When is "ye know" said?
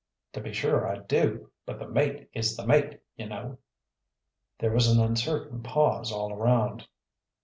3.17-3.59